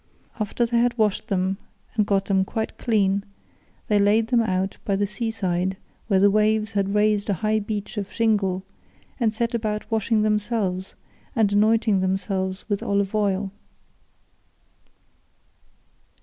After 0.39 0.65
they 0.65 0.79
had 0.79 0.97
washed 0.97 1.27
them 1.27 1.57
and 1.93 2.07
got 2.07 2.25
them 2.25 2.43
quite 2.43 2.75
clean, 2.79 3.23
they 3.87 3.99
laid 3.99 4.29
them 4.29 4.41
out 4.41 4.79
by 4.83 4.95
the 4.95 5.05
sea 5.05 5.29
side, 5.29 5.77
where 6.07 6.19
the 6.19 6.31
waves 6.31 6.71
had 6.71 6.95
raised 6.95 7.29
a 7.29 7.35
high 7.35 7.59
beach 7.59 7.97
of 7.97 8.11
shingle, 8.11 8.63
and 9.19 9.31
set 9.31 9.53
about 9.53 9.91
washing 9.91 10.23
themselves 10.23 10.95
and 11.35 11.53
anointing 11.53 11.99
themselves 11.99 12.67
with 12.67 12.81
olive 12.81 13.13
oil. 13.13 13.51